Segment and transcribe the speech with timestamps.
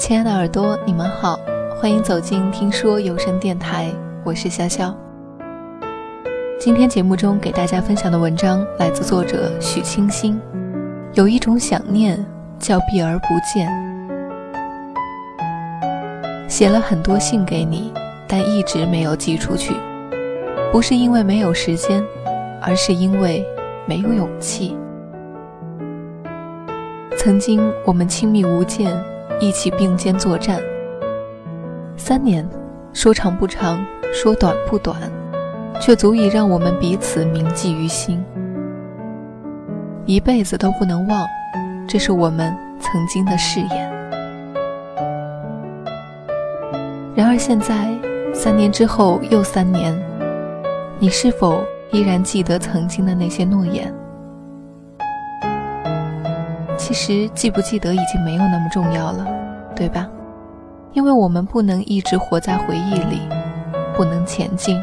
[0.00, 1.38] 亲爱的耳朵，你们好，
[1.78, 3.92] 欢迎走进听说有声电台，
[4.24, 4.94] 我是潇潇。
[6.58, 10.40] 今天节目中给大家分享的文章来自作者许清新。
[11.12, 12.24] 有一种想念
[12.58, 13.68] 叫避而不见。
[16.48, 17.92] 写了很多信给你，
[18.26, 19.74] 但一直没有寄出去，
[20.72, 22.02] 不是因为没有时间，
[22.62, 23.44] 而是因为
[23.84, 24.74] 没有勇气。
[27.18, 28.98] 曾经我们亲密无间。
[29.40, 30.60] 一起并肩作战，
[31.96, 32.46] 三年，
[32.92, 34.96] 说长不长，说短不短，
[35.80, 38.22] 却足以让我们彼此铭记于心，
[40.04, 41.26] 一辈子都不能忘。
[41.88, 43.90] 这是我们曾经的誓言。
[47.14, 47.92] 然而现在，
[48.34, 49.98] 三年之后又三年，
[50.98, 53.92] 你是否依然记得曾经的那些诺言？
[56.92, 59.24] 其实记不记得已经没有那么重要了，
[59.76, 60.08] 对吧？
[60.92, 63.20] 因为我们不能一直活在回忆里，
[63.94, 64.76] 不能前进。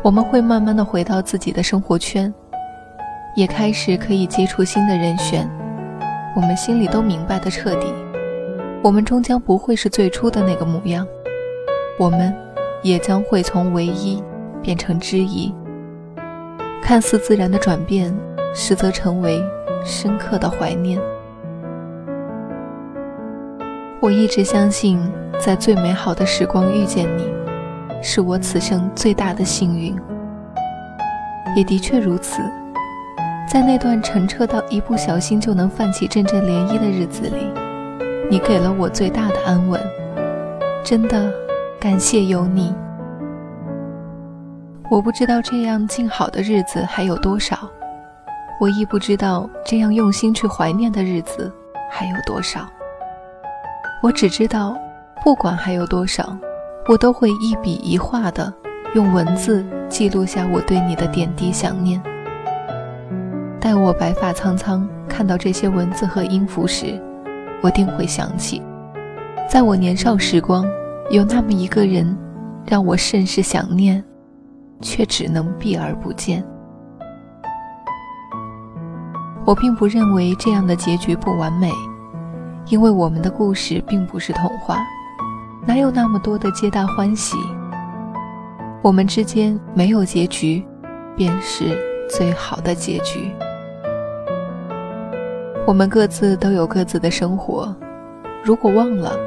[0.00, 2.32] 我们会慢慢的回到自己的生活圈，
[3.34, 5.50] 也开始可以接触新的人选。
[6.36, 7.92] 我们心里都明白的彻底，
[8.80, 11.04] 我们终将不会是最初的那个模样，
[11.98, 12.32] 我们
[12.84, 14.22] 也将会从唯一
[14.62, 15.52] 变成之一。
[16.80, 18.16] 看似自然的转变，
[18.54, 19.42] 实则成为。
[19.84, 21.00] 深刻的怀念。
[24.00, 24.98] 我一直相信，
[25.38, 27.28] 在最美好的时光遇见你，
[28.02, 29.94] 是我此生最大的幸运。
[31.54, 32.40] 也的确如此，
[33.46, 37.52] 在那段澄澈到一不小心就能泛起阵阵涟漪的日子里，
[38.30, 39.80] 你给了我最大的安稳。
[40.82, 41.30] 真的，
[41.78, 42.74] 感谢有你。
[44.90, 47.68] 我不知道这样静好的日子还有多少。
[48.60, 51.50] 我亦不知道这样用心去怀念的日子
[51.90, 52.68] 还有多少。
[54.02, 54.76] 我只知道，
[55.24, 56.36] 不管还有多少，
[56.86, 58.52] 我都会一笔一画的
[58.94, 62.00] 用文字记录下我对你的点滴想念。
[63.58, 67.00] 待我白发苍苍看到这些文字和音符时，
[67.62, 68.62] 我定会想起，
[69.48, 70.66] 在我年少时光，
[71.08, 72.14] 有那么一个人，
[72.66, 74.04] 让我甚是想念，
[74.82, 76.44] 却只能避而不见。
[79.50, 81.72] 我并不认为这样的结局不完美，
[82.68, 84.78] 因为我们的故事并不是童话，
[85.66, 87.36] 哪有那么多的皆大欢喜？
[88.80, 90.64] 我们之间没有结局，
[91.16, 91.76] 便是
[92.08, 93.28] 最好的结局。
[95.66, 97.74] 我们各自都有各自的生活，
[98.44, 99.18] 如果忘了，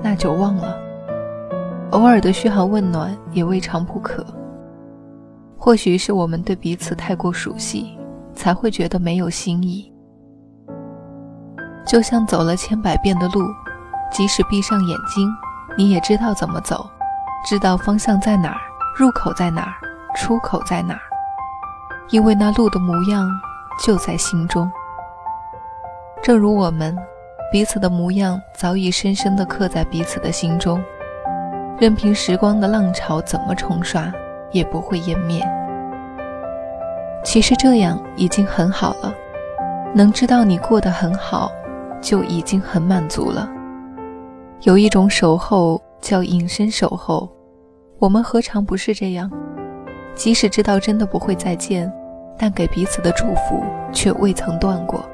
[0.00, 0.78] 那就忘了。
[1.90, 4.24] 偶尔的嘘寒问暖也未尝不可。
[5.58, 7.98] 或许是我们对彼此太过熟悉。
[8.34, 9.92] 才会觉得没有新意，
[11.86, 13.40] 就像走了千百遍的路，
[14.10, 15.28] 即使闭上眼睛，
[15.76, 16.88] 你也知道怎么走，
[17.46, 18.60] 知道方向在哪儿，
[18.96, 19.74] 入口在哪儿，
[20.16, 21.00] 出口在哪儿，
[22.10, 23.28] 因为那路的模样
[23.84, 24.70] 就在心中。
[26.22, 26.96] 正如我们，
[27.52, 30.82] 彼此的模样早已深深地刻在彼此的心中，
[31.78, 34.12] 任凭时光的浪潮怎么冲刷，
[34.52, 35.44] 也不会湮灭。
[37.24, 39.12] 其实这样已经很好了，
[39.94, 41.50] 能知道你过得很好，
[42.00, 43.48] 就已经很满足了。
[44.60, 47.28] 有一种守候叫隐身守候，
[47.98, 49.30] 我们何尝不是这样？
[50.14, 51.92] 即使知道真的不会再见，
[52.38, 53.60] 但给彼此的祝福
[53.92, 55.04] 却未曾断过。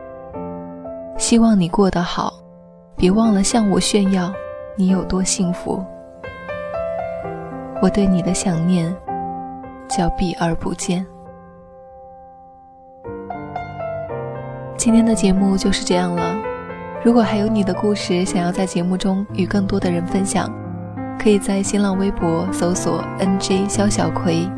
[1.16, 2.34] 希望你过得好，
[2.96, 4.32] 别忘了向我炫耀
[4.76, 5.82] 你有多幸福。
[7.80, 8.94] 我对你的想念
[9.88, 11.06] 叫避而不见。
[14.80, 16.38] 今天的节目就是这样了。
[17.04, 20.50] 如果还有你的故事想要在节目中与更多的人分享，
[21.18, 24.48] 可以在新浪微博搜索 “nj 肖小葵”，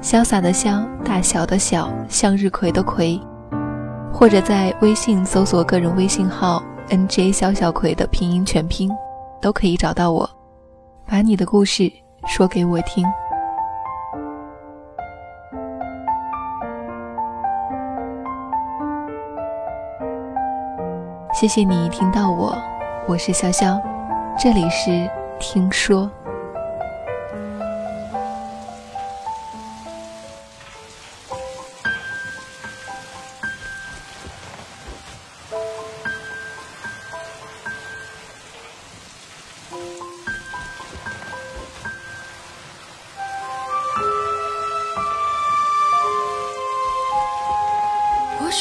[0.00, 3.20] 潇洒的潇，大小的小，向日葵的葵，
[4.10, 8.90] 或者在微信搜索个人微信号 “nj 肖小葵”的拼音全拼，
[9.42, 10.26] 都可以找到我，
[11.06, 11.92] 把你的故事
[12.26, 13.04] 说给我听。
[21.38, 22.56] 谢谢你听到我，
[23.06, 23.78] 我是潇潇，
[24.38, 25.06] 这里是
[25.38, 26.10] 听说。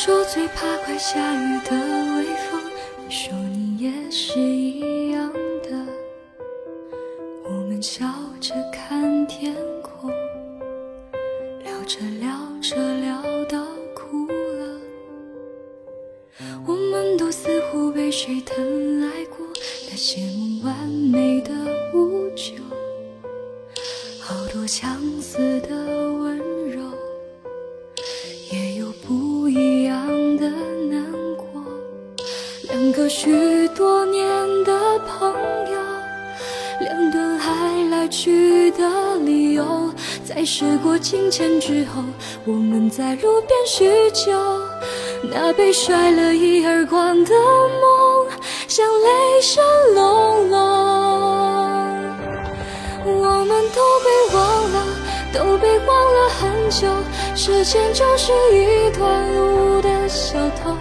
[0.06, 1.72] 说最怕快下雨的
[2.16, 2.62] 微风，
[3.08, 5.84] 你说你也是一样的。
[7.44, 8.06] 我们笑
[8.40, 10.12] 着看天空，
[11.64, 12.30] 聊着聊
[12.62, 13.66] 着聊到
[13.96, 14.80] 哭了。
[16.68, 18.95] 我们都似乎被谁疼了。
[33.06, 34.26] 两个许多年
[34.64, 35.32] 的朋
[35.72, 35.80] 友。
[36.82, 39.92] 两段爱来去的理由，
[40.28, 42.02] 在时过境迁之后，
[42.46, 44.34] 我们在路边叙旧。
[45.32, 48.28] 那被甩了一耳光的梦，
[48.68, 49.64] 像雷声
[49.94, 50.60] 隆隆。
[53.06, 54.84] 我们都被忘了，
[55.32, 56.88] 都被忘了很久。
[57.36, 60.76] 时间就是一段路的小偷，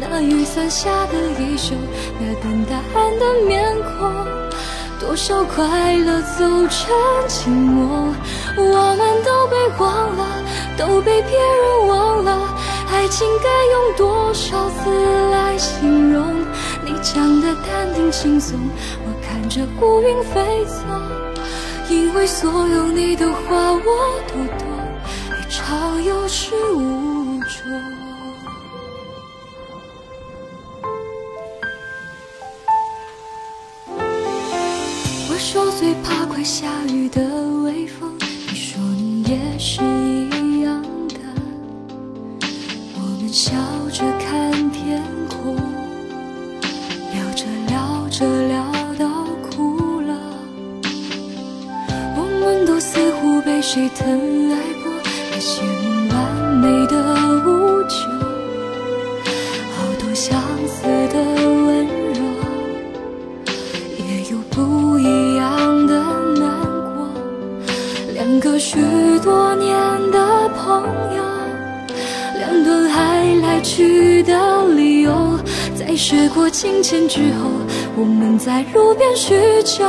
[0.00, 1.74] 那雨伞下的衣袖，
[2.18, 4.10] 那等答案的面孔。
[4.98, 6.94] 多少快乐走成
[7.28, 8.12] 寂寞，
[8.56, 10.26] 我们都被忘了，
[10.76, 12.54] 都被别人忘了。
[12.90, 16.34] 爱情该用多少字来形容？
[16.84, 18.58] 你讲的淡定轻松，
[19.04, 20.82] 我看着乌云飞走。
[21.88, 24.66] 因为所有你的话我都懂，
[25.38, 27.99] 一场有始无终。
[35.80, 37.22] 最怕快下雨的
[37.64, 38.12] 微风，
[38.50, 41.16] 你说你也是一样的。
[42.96, 43.54] 我们笑
[43.90, 45.56] 着看天空，
[47.14, 48.62] 聊着聊着聊
[48.98, 50.14] 到哭了。
[52.14, 54.92] 我们都似乎被谁疼爱过，
[55.30, 56.94] 那些梦完美的
[57.46, 57.96] 无救，
[59.78, 60.38] 好多相
[70.80, 71.22] 朋友，
[72.38, 75.38] 两段爱来去的理由，
[75.74, 77.50] 在时过境迁之后，
[77.96, 79.34] 我们在路边叙
[79.64, 79.84] 旧。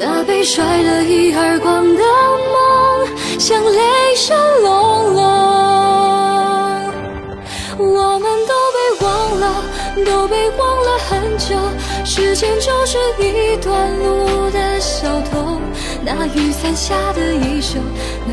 [0.00, 5.22] 那被甩了一耳光的梦，像雷声隆隆。
[7.78, 9.64] 我们都被忘了，
[10.04, 11.54] 都被忘了很久。
[12.04, 15.60] 时间就是一段路的小偷。
[16.04, 17.78] 那雨伞下的衣袖，
[18.26, 18.32] 那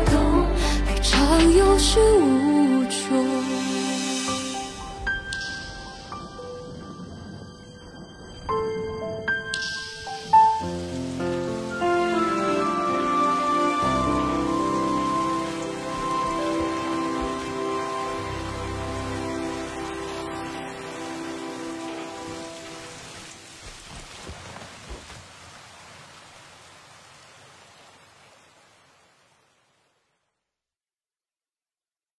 [1.81, 2.50] 是我